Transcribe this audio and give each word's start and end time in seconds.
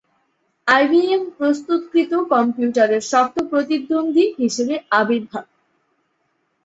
I 0.67 0.83
B 0.89 1.01
M 1.11 1.23
প্রস্তুতকৃত 1.37 2.11
কম্পিউটারের 2.31 3.03
শক্ত 3.11 3.35
প্রতিদ্বন্দ্বী 3.51 4.25
হিসাবে 4.39 4.75
আবির্ভাব। 4.99 5.45